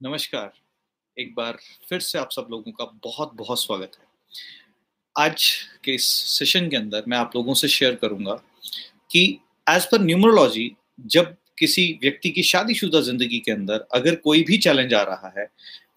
[0.00, 0.50] नमस्कार।
[1.16, 1.56] एक बार
[1.88, 4.04] फिर से आप सब लोगों का बहुत बहुत स्वागत है।
[5.16, 5.44] आज
[5.84, 8.34] के इस सेशन के अंदर मैं आप लोगों से शेयर करूँगा
[9.10, 9.22] कि
[9.66, 10.70] एज पर न्यूमरोलॉजी
[11.06, 15.48] जब किसी व्यक्ति की शादीशुदा ज़िंदगी के अंदर अगर कोई भी चैलेंज आ रहा है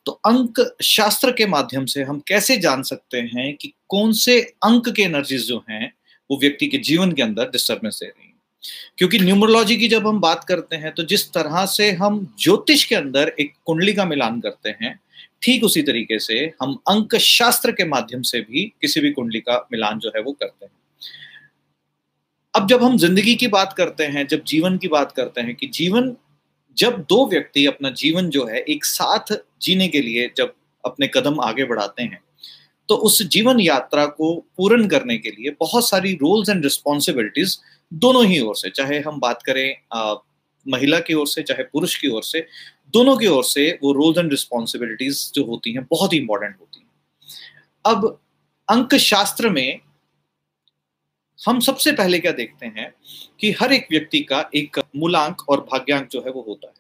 [0.05, 4.89] तो अंक शास्त्र के माध्यम से हम कैसे जान सकते हैं कि कौन से अंक
[4.89, 5.93] के एनर्जीज जो हैं,
[6.29, 8.28] वो व्यक्ति के जीवन के अंदर डिस्टर्बेंस दे रही
[8.97, 12.95] क्योंकि न्यूमरोलॉजी की जब हम बात करते हैं तो जिस तरह से हम ज्योतिष के
[12.95, 14.99] अंदर एक कुंडली का मिलान करते हैं,
[15.41, 19.57] ठीक उसी तरीके से हम अंक शास्त्र के माध्यम से भी किसी भी कुंडली का
[19.71, 20.71] मिलान जो है वो करते हैं।
[22.53, 25.67] अब जब हम ज़िंदगी की बात करते हैं, जब जीवन की बात करते हैं कि
[25.67, 26.15] जीवन,
[26.77, 31.39] जब दो व्यक्ति अपना जीवन जो है एक साथ जीने के लिए जब अपने कदम
[31.41, 32.19] आगे बढ़ाते हैं
[32.89, 37.57] तो उस जीवन यात्रा को पूर्ण करने के लिए बहुत सारी रोल्स एंड रिस्पॉन्सिबिलिटीज
[37.93, 40.15] दोनों ही ओर से चाहे हम बात करें आ,
[40.67, 42.47] महिला की ओर से चाहे पुरुष की ओर से
[42.93, 46.79] दोनों की ओर से वो रोल्स एंड रिस्पॉन्सिबिलिटीज जो होती हैं बहुत ही इंपॉर्टेंट होती
[46.79, 46.89] हैं।
[47.85, 48.19] अब
[48.69, 49.79] अंक शास्त्र में
[51.39, 52.93] हम सबसे पहले क्या देखते हैं
[53.39, 56.73] कि हर एक व्यक्ति का एक मूलांक और भाग्यांक जो है वो होता है।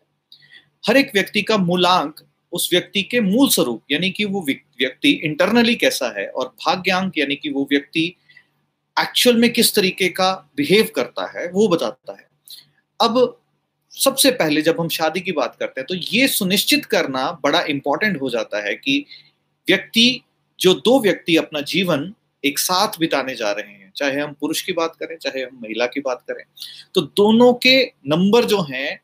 [0.87, 2.15] हर एक व्यक्ति का मूलांक
[2.51, 7.35] उस व्यक्ति के मूल स्वरूप यानी कि वो व्यक्ति इंटरनली कैसा है और भाग्यांक यानी
[7.35, 8.15] कि वो व्यक्ति
[8.99, 12.27] एक्चुअल में किस तरीके का बिहेव करता है, वो बताता है।
[12.99, 13.35] अब
[13.93, 18.21] सबसे पहले जब हम शादी की बात करते हैं तो ये सुनिश्चित करना बड़ा इंपॉर्टेंट
[18.21, 19.05] हो जाता है कि
[19.67, 20.21] व्यक्ति,
[20.59, 24.73] जो दो व्यक्ति अपना जीवन एक साथ बिताने जा रहे हैं, चाहे हम पुरुष की
[24.73, 26.43] बात करें, चाहे हम महिला की बात करें
[26.95, 28.99] तो दोनों के नंबर जो हैं,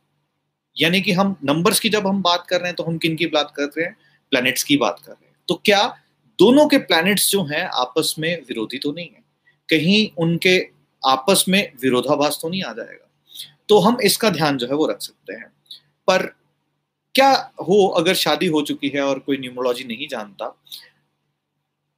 [0.75, 3.27] यानी कि हम नंबर्स की जब हम बात कर रहे हैं तो हम किन की
[3.27, 3.97] बात कर रहे हैं?
[4.31, 5.83] प्लैनेट्स की बात कर रहे हैं। तो क्या
[6.39, 9.24] दोनों के प्लैनेट्स जो हैं, आपस में विरोधी तो नहीं है?
[9.69, 10.57] कहीं उनके
[11.03, 13.09] आपस में विरोधाभास तो नहीं आ जाएगा।
[13.69, 15.51] तो हम इसका ध्यान जो है वो रख सकते हैं।
[16.07, 16.25] पर
[17.15, 20.47] क्या हो, अगर शादी हो चुकी है और कोई न्यूमोलॉजी नहीं जानता,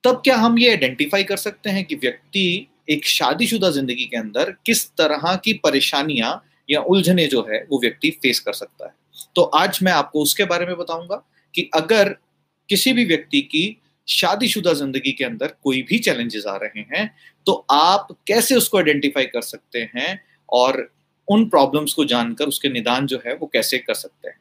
[0.03, 4.51] तब क्या हम ये आइडेंटिफाई कर सकते हैं कि व्यक्ति एक शादीशुदा ज़िंदगी के अंदर
[4.65, 8.93] किस तरह की परेशानियाँ या उलझने जो है वो व्यक्ति फेस कर सकता है?
[9.35, 12.15] तो आज मैं आपको उसके बारे में बताऊँगा कि अगर
[12.69, 17.53] किसी भी व्यक्ति की शादीशुदा ज़िंदगी के अंदर कोई भी चैलेंजेस आ रहे हैं तो
[17.71, 20.19] आप कैसे उसको आइडेंटिफाई कर सकते हैं
[20.49, 20.91] और
[21.27, 24.37] उन प्रॉब्लम्स को जानकर उसके निदान जो है वो कैसे कर सकते हैं?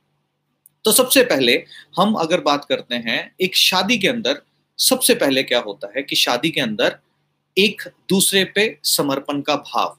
[0.85, 1.65] तो सबसे पहले
[1.99, 4.43] हम अगर बात करते हैं, एक शादी के अंदर
[4.79, 6.99] सबसे पहले क्या होता है कि शादी के अंदर
[7.57, 9.97] एक दूसरे पे समर्पण का भाव।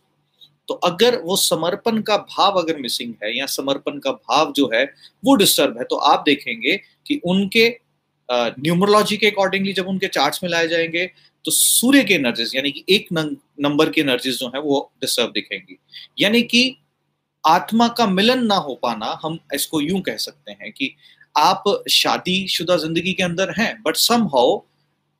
[0.67, 4.83] तो अगर वो समर्पण का भाव अगर मिसिंग है या समर्पण का भाव जो है
[5.25, 6.77] वो डिस्टर्ब है तो आप देखेंगे
[7.07, 7.69] कि उनके
[8.29, 11.05] न्यूमरोलॉजी के अकॉर्डिंगली जब उनके चार्ट्स में लाए जाएँगे
[11.45, 15.77] तो सूर्य के एनर्जीज यानी कि एक नंबर की एनर्जीज जो है, वो डिस्टर्ब दिखेंगी।
[16.19, 16.77] यानी कि
[17.43, 20.95] आत्मा का मिलन ना हो पाना, हम इसको यूँ कह सकते हैं कि
[21.35, 24.59] आप शादी शुदा ज़िंदगी के अंदर हैं बट सम हाउ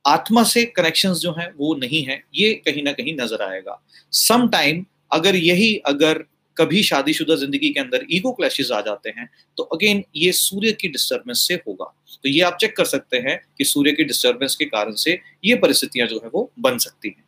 [0.04, 3.80] आत्मा से कनेक्शन जो हैं, वो नहीं है, ये कहीं ना कहीं नज़र आएगा।
[4.12, 6.24] सम टाइम अगर यही, अगर
[6.58, 10.88] कभी शादीशुदा ज़िंदगी के अंदर ईगो क्लैशेस आ जाते हैं तो अगेन ये सूर्य की
[10.88, 14.64] डिस्टर्बेंस से होगा। तो ये आप चेक कर सकते हैं कि सूर्य की डिस्टर्बेंस के
[14.66, 17.24] कारण से ये परिस्थितियाँ जो है वो बन सकती हैं।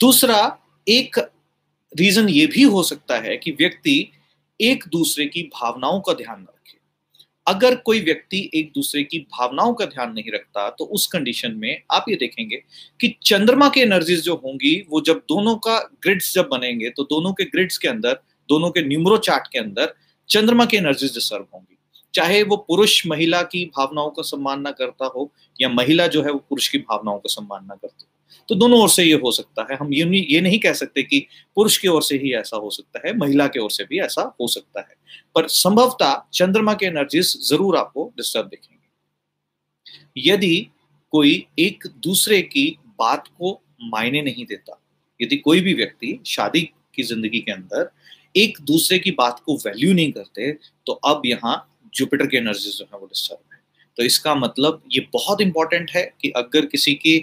[0.00, 1.18] दूसरा, एक
[1.92, 4.12] रीजन ये भी हो सकता है कि व्यक्ति
[4.60, 6.55] एक दूसरे की भावनाओं का ध्यान रखे।
[7.46, 11.82] अगर कोई व्यक्ति एक दूसरे की भावनाओं का ध्यान नहीं रखता तो उस कंडीशन में
[11.92, 12.56] आप ये देखेंगे
[13.00, 17.32] कि चंद्रमा की एनर्जीज जो होंगी, वो जब दोनों का ग्रिड्स जब बनेंगे तो दोनों
[17.32, 18.18] के ग्रिड्स के अंदर,
[18.48, 19.94] दोनों के न्यूमरो चार्ट के अंदर
[20.28, 21.76] चंद्रमा की एनर्जीज डिस्टर्ब होंगी।
[22.14, 26.30] चाहे वो पुरुष महिला की भावनाओं का सम्मान ना करता हो, या महिला जो है
[26.30, 28.15] वो पुरुष की भावनाओं का सम्मान ना करती हो।
[28.48, 31.02] तो दोनों ओर से ये हो सकता है। हम ये नहीं ये नहीं कह सकते
[31.02, 31.26] कि
[31.56, 34.22] पुरुष की ओर से ही ऐसा हो सकता है, महिला की ओर से भी ऐसा
[34.40, 34.94] हो सकता है।
[35.36, 38.74] पर संभवतः चंद्रमा के एनर्जीज ज़रूर आपको डिस्टर्ब दिखेंगे।
[40.22, 40.66] यदि
[41.12, 42.66] कोई एक दूसरे की
[42.98, 44.80] बात को मायने नहीं देता,
[45.20, 46.60] यदि कोई भी व्यक्ति शादी
[46.94, 47.90] की ज़िंदगी के अंदर
[48.36, 50.52] एक दूसरे की बात को वैल्यू नहीं करते
[50.86, 51.54] तो अब यहाँ
[51.94, 53.60] जुपिटर की एनर्जीज जो है वो डिस्टर्ब है।
[53.98, 57.16] तो इसका मतलब ये बहुत इंपॉर्टेंट है कि अगर किसी की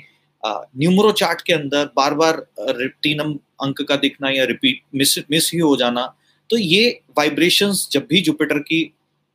[0.44, 5.60] न्यूमरो चार्ट के अंदर बार बार रिप्टीनम अंक का दिखना या रिपीट मिस मिस ही
[5.60, 6.06] हो जाना
[6.50, 8.84] तो ये वाइब्रेशंस जब भी जुपिटर की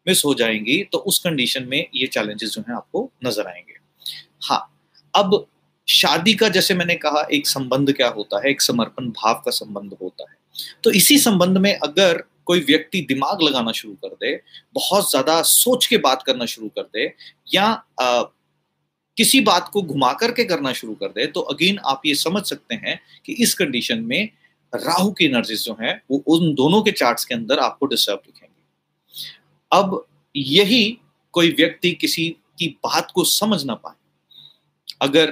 [0.06, 3.78] मिस हो जाएँगी तो उस कंडीशन में ये चैलेंजेस जो हैं आपको नज़र आएँगे।
[4.42, 4.60] हाँ
[5.14, 5.46] अब
[5.88, 8.50] शादी का जैसे मैंने कहा, एक संबंध क्या होता है?
[8.50, 10.36] एक समर्पण भाव का संबंध होता है।
[10.84, 14.34] तो इसी संबंध में अगर कोई व्यक्ति दिमाग लगाना शुरू कर दे,
[14.74, 17.12] बहुत ज़्यादा सोच के बात करना शुरू कर दे,
[17.54, 17.70] या
[19.18, 22.74] किसी बात को घुमा करके करना शुरू कर दे तो अगेन आप ये समझ सकते
[22.74, 24.28] हैं कि इस कंडीशन में
[24.74, 28.62] राहु की एनर्जीज जो है वो उन दोनों के चार्ट्स के अंदर आपको डिस्टर्ब दिखेंगे।
[29.72, 30.06] अब
[30.36, 30.98] यही
[31.34, 32.28] कोई व्यक्ति किसी
[32.58, 33.94] की बात को समझ ना पाए।
[35.02, 35.30] अगर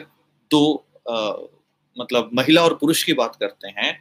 [0.51, 1.33] दो आ,
[1.97, 3.99] मतलब महिला और पुरुष की बात करते हैं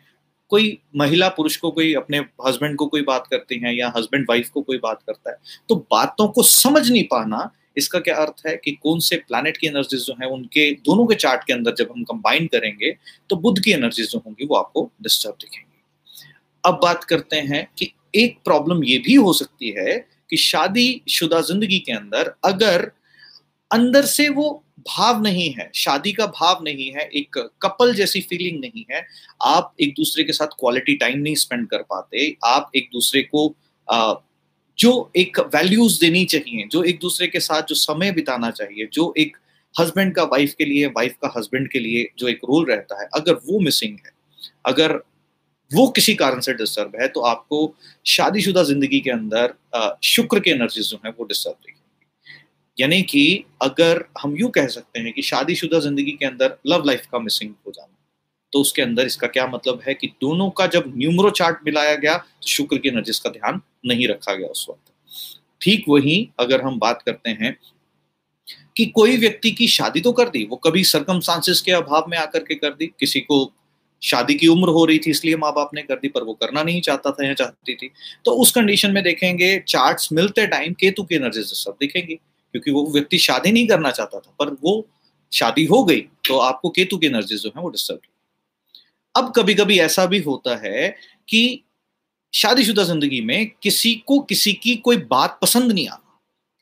[0.51, 4.49] कोई महिला पुरुष को कोई अपने हस्बैंड को कोई बात करती है या हस्बैंड वाइफ
[4.49, 5.37] को कोई बात करता है
[5.69, 9.67] तो बातों को समझ नहीं पाना इसका क्या अर्थ है कि कौन से प्लैनेट की
[9.67, 12.91] एनर्जीज जो है, उनके दोनों के चार्ट के अंदर जब हम कंबाइन करेंगे
[13.29, 15.63] तो बुद्ध की एनर्जीज जो होंगी, वो आपको डिस्टर्ब दिखेंगी।
[16.63, 19.97] अब बात करते हैं कि एक प्रॉब्लम ये भी हो सकती है
[20.29, 22.91] कि शादी शुदा ज़िंदगी के अंदर अगर
[23.71, 28.59] अंदर से वो भाव नहीं है, शादी का भाव नहीं है, एक कपल जैसी फीलिंग
[28.59, 29.05] नहीं है,
[29.43, 33.47] आप एक दूसरे के साथ क्वालिटी टाइम नहीं स्पेंड कर पाते, आप एक दूसरे को
[34.77, 39.13] जो एक वैल्यूज़ देनी चाहिए, जो एक दूसरे के साथ जो समय बिताना चाहिए, जो
[39.17, 39.37] एक
[39.75, 43.07] हस्बैंड का वाइफ के लिए वाइफ का हस्बैंड के लिए जो एक रोल रहता है,
[43.15, 44.11] अगर वो मिसिंग है,
[44.65, 44.99] अगर
[45.71, 47.57] वो किसी कारण से डिस्टर्ब है तो आपको
[48.05, 49.53] शादीशुदा ज़िंदगी के अंदर
[50.05, 51.81] शुक्र की एनर्जीज जो है वो डिस्टर्ब देगी।
[52.77, 57.05] यानी कि अगर हम यूँ कह सकते हैं कि शादीशुदा ज़िंदगी के अंदर लव लाइफ
[57.11, 57.94] का मिसिंग हो जाना
[58.55, 62.17] तो उसके अंदर इसका क्या मतलब है कि दोनों का जब न्यूमरो चार्ट मिलाया गया
[62.17, 64.91] तो शुक्र की एनर्जीज का ध्यान नहीं रखा गया उस वक्त।
[65.61, 67.55] ठीक वही अगर हम बात करते हैं
[68.77, 72.43] कि कोई व्यक्ति की शादी तो कर दी, वो कभी सरकमस्टांसिस के अभाव में आकर
[72.43, 73.51] के कर दी, किसी को
[74.01, 76.63] शादी की उम्र हो रही थी इसलिए माँ बाप ने कर दी, पर वो करना
[76.63, 77.91] नहीं चाहता था या चाहती थी
[78.25, 82.89] तो उस कंडीशन में देखेंगे चार्ट्स मिलते टाइम केतु की एनर्जीज सब दिखेंगी, क्योंकि वो
[82.93, 84.85] व्यक्ति शादी नहीं करना चाहता था, पर वो
[85.31, 87.99] शादी हो गई तो आपको केतु की एनर्जी जो है वो डिस्टर्ब
[89.15, 90.89] अब कभी कभी ऐसा भी होता है
[91.29, 91.61] कि
[92.33, 96.01] शादीशुदा ज़िंदगी में किसी को किसी की कोई बात पसंद नहीं आता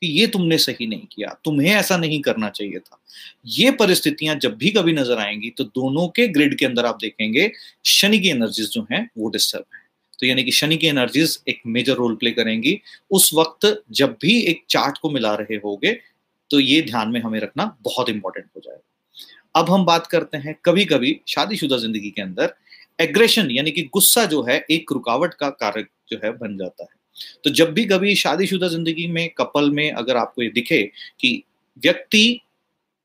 [0.02, 3.00] कि ये तुमने सही नहीं किया, तुम्हें ऐसा नहीं करना चाहिए था।
[3.48, 7.50] ये परिस्थितियाँ जब भी कभी नज़र आएँगी तो दोनों के ग्रिड के अंदर आप देखेंगे,
[7.84, 9.82] शनि की एनर्जीज जो हैं, वो डिस्टर्ब है।
[10.20, 12.80] तो यानी कि शनि की एनर्जीज एक मेजर रोल प्ले करेंगी।
[13.10, 15.98] उस वक्त जब भी एक चार्ट को मिला रहे होगे
[16.50, 18.82] तो ये ध्यान में हमें रखना बहुत इंपॉर्टेंट हो जाएगा।
[19.54, 22.54] अब हम बात करते हैं कभी कभी शादीशुदा ज़िंदगी के अंदर
[22.98, 26.88] एग्रेशन यानी कि गुस्सा जो है, एक रुकावट का कारक जो है, बन जाता है।
[27.44, 30.82] तो जब भी कभी शादीशुदा ज़िंदगी में, कपल में अगर आपको ये दिखे
[31.20, 31.42] कि
[31.82, 32.40] व्यक्ति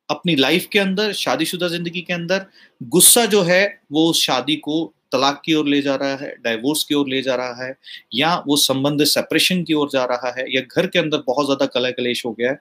[0.09, 2.45] अपनी लाइफ के अंदर, शादीशुदा ज़िंदगी के अंदर,
[2.81, 6.83] गुस्सा जो है, वो उस शादी को तलाक की ओर ले जा रहा है डाइवोर्स
[6.83, 7.75] की ओर ले जा रहा है,
[8.15, 11.65] या वो संबंध सेपरेशन की ओर जा रहा है, या घर के अंदर बहुत ज़्यादा
[11.65, 12.59] कला कलेश हो गया है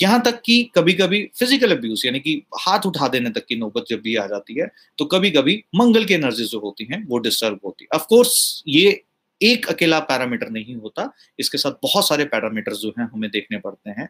[0.00, 3.84] यहाँ तक कि कभी कभी फ़िज़िकल अब्यूज यानी कि हाथ उठा देने तक की नौबत
[3.88, 7.18] जब भी आ जाती है तो कभी कभी मंगल की एनर्जी जो होती हैं वो
[7.18, 9.02] डिस्टर्ब होती है। ऑफकोर्स ये
[9.40, 13.90] एक अकेला पैरामीटर नहीं होता इसके साथ बहुत सारे पैरामीटर जो हैं हमें देखने पड़ते
[13.90, 14.08] हैं।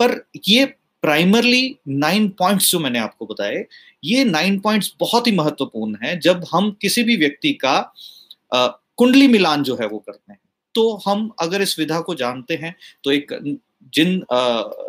[0.00, 0.64] पर ये
[1.02, 3.64] प्राइमरली नाइन पॉइंट्स जो मैंने आपको बताए
[4.04, 7.72] ये नाइन पॉइंट्स बहुत ही महत्वपूर्ण है। जब हम किसी भी व्यक्ति का
[8.52, 10.38] आ, कुंडली मिलान जो है वो करते हैं
[10.74, 13.32] तो हम अगर इस विधा को जानते हैं तो एक
[13.94, 14.14] जिन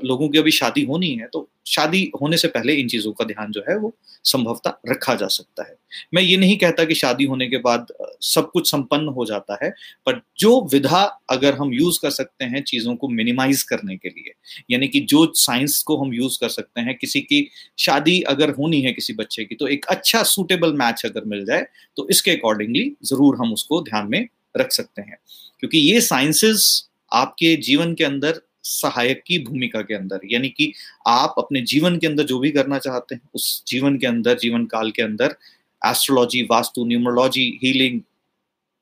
[0.06, 3.52] लोगों की अभी शादी होनी है तो शादी होने से पहले इन चीज़ों का ध्यान
[3.52, 3.94] जो है वो
[4.26, 5.76] संभवता रखा जा सकता है।
[6.14, 7.88] मैं ये नहीं कहता कि शादी होने के बाद
[8.24, 9.70] सब कुछ संपन्न हो जाता है,
[10.06, 14.34] पर जो विधा अगर हम यूज़ कर सकते हैं चीज़ों को मिनिमाइज करने के लिए,
[14.72, 17.48] यानी कि जो साइंस को हम यूज़ कर सकते हैं, किसी की
[17.80, 21.66] शादी अगर होनी है किसी बच्चे की तो एक अच्छा सूटेबल मैच अगर मिल जाए
[21.98, 25.18] तो इसके अकॉर्डिंगली ज़रूर हम उसको ध्यान में रख सकते हैं।
[25.60, 30.72] क्योंकि ये साइंसेस आपके जीवन के अंदर सहायक की भूमिका के अंदर, यानी कि
[31.08, 34.66] आप अपने जीवन के अंदर जो भी करना चाहते हैं, उस जीवन के अंदर, जीवन
[34.66, 35.36] काल के अंदर
[35.82, 38.02] एस्ट्रोलॉजी वास्तु न्यूमरोलॉजी हीलिंग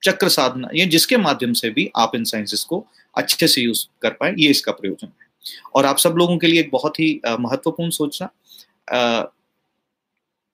[0.03, 2.85] चक्र साधना, ये जिसके माध्यम से भी आप इन साइंसेस को
[3.15, 5.29] अच्छे से यूज़ कर पाए, ये इसका प्रयोजन है।
[5.75, 8.29] और आप सब लोगों के लिए एक बहुत ही महत्वपूर्ण सोचना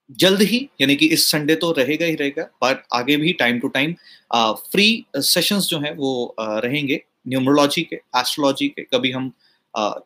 [0.10, 3.68] जल्द ही, यानी कि इस संडे तो रहेगा ही रहेगा पर आगे भी time to
[3.70, 3.94] time
[4.72, 9.32] free sessions जो हैं वो रहेंगे। न्यूमरोलॉजी के एस्ट्रोलॉजी के, कभी हम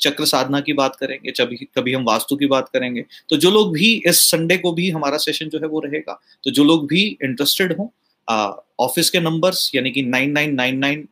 [0.01, 3.73] चक्र साधना की बात करेंगे कभी कभी हम वास्तु की बात करेंगे तो जो लोग
[3.73, 7.17] भी इस संडे को भी हमारा सेशन जो है वो रहेगा तो जो लोग भी
[7.23, 7.87] इंटरेस्टेड हों
[8.79, 11.07] ऑफ़िस के नंबर्स यानी कि nine nine nine nine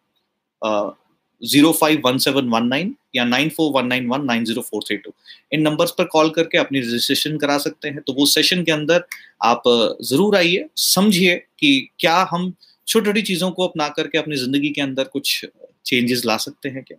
[1.43, 4.83] zero five one seven one nine या nine four one nine one nine zero four
[4.83, 5.11] three two
[5.53, 9.03] इन नंबर्स पर कॉल करके अपनी रजिस्ट्रेशन करा सकते हैं तो वो सेशन के अंदर
[9.43, 9.63] आप
[10.01, 12.53] ज़रूर आइए, समझिए कि क्या हम
[12.87, 15.45] छोटी छोटी चीज़ों को अपना करके अपनी ज़िंदगी के अंदर कुछ
[15.85, 16.97] चेंजेस ला सकते हैं क्या?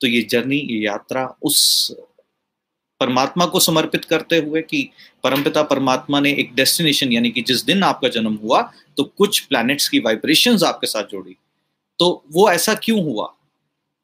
[0.00, 1.96] तो ये जर्नी ये यात्रा उस
[3.00, 4.88] परमात्मा को समर्पित करते हुए कि
[5.24, 8.60] परमपिता परमात्मा ने एक डेस्टिनेशन यानी कि जिस दिन आपका जन्म हुआ
[8.96, 11.36] तो कुछ प्लैनेट्स की वाइब्रेशंस आपके साथ जोड़ी।
[11.98, 13.26] तो वो ऐसा क्यों हुआ?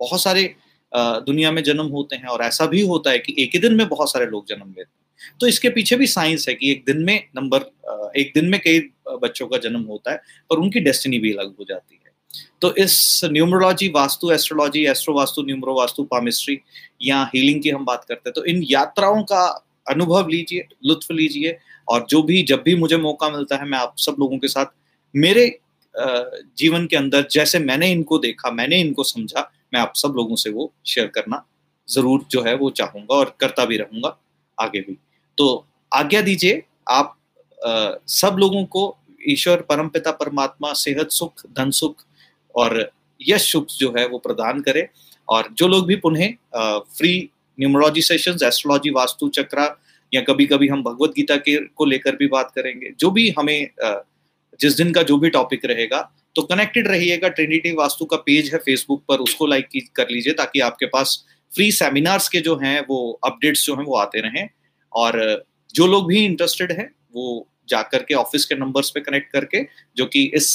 [0.00, 0.55] बहुत सारे
[0.93, 3.89] दुनिया में जन्म होते हैं और ऐसा भी होता है कि एक ही दिन में
[3.89, 7.05] बहुत सारे लोग जन्म लेते हैं। तो इसके पीछे भी साइंस है कि एक दिन
[7.05, 8.81] में नंबर एक दिन में कई
[9.23, 12.10] बच्चों का जन्म होता है पर उनकी डेस्टिनी भी अलग हो जाती है।
[12.62, 16.58] तो इस numerology vastu astrology astro vastu numero vastu palmistry
[17.02, 19.46] या हीलिंग की हम बात करते हैं। तो इन यात्राओं का
[19.90, 21.58] अनुभव लीजिए लुत्फ लीजिए
[21.88, 24.66] और जो भी जब भी मुझे मौका मिलता है मैं आप सब लोगों के साथ
[25.14, 25.46] मेरे
[25.94, 30.50] जीवन के अंदर जैसे मैंने इनको देखा मैंने इनको समझा मैं आप सब लोगों से
[30.50, 31.44] वो शेयर करना
[31.88, 34.16] ज़रूर जो है वो चाहूँगा और करता भी रहूँगा
[34.58, 34.96] आगे भी।
[35.38, 37.16] तो आज्ञा दीजिए आप
[37.58, 38.96] आ, सब लोगों को
[39.28, 42.04] ईश्वर परमपिता परमात्मा सेहत सुख धन सुख
[42.54, 42.90] और
[43.21, 44.88] यश सुख जो है वो प्रदान करे।
[45.28, 46.28] और जो लोग भी पुनः
[46.97, 49.64] free numerology sessions astrology vastu chakra
[50.12, 53.69] या कभी कभी हम भगवत गीता के को लेकर भी बात करेंगे, जो भी हमें
[54.61, 56.00] जिस दिन का जो भी टॉपिक रहेगा
[56.37, 60.61] तो कनेक्टेड रहिएगा। ट्रिनिटी वास्तु का पेज है फेसबुक पर, उसको लाइक कर लीजिए ताकि
[60.61, 64.49] आपके पास फ्री सेमिनार्स के जो हैं, वो अपडेट्स जो हैं, वो आते रहें।
[64.92, 69.62] और जो लोग भी इंटरेस्टेड है, वो जाकर के ऑफ़िस के नंबर्स पे कनेक्ट करके,
[69.97, 70.47] जो कि इस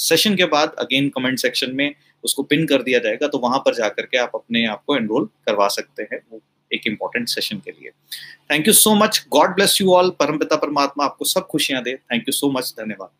[0.00, 1.94] सेशन के बाद अगेन कमेंट सेक्शन में
[2.24, 5.24] उसको पिन कर दिया जाएगा तो वहाँ पर जाकर के आप अपने आप को एनरोल
[5.46, 6.40] करवा सकते हैं वो
[6.70, 7.90] एक इंपॉर्टेंट सेशन के लिए।
[8.50, 12.22] Thank you so much God bless you all परमपिता परमात्मा आपको सब खुशियाँ दे। थैंक
[12.22, 13.10] यू सो मच धन्यवाद।